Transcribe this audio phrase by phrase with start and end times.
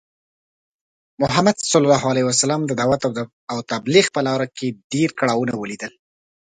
[1.21, 1.73] محمد ص
[2.69, 3.01] د دعوت
[3.51, 5.93] او تبلیغ په لاره کې ډی کړاوونه ولیدل.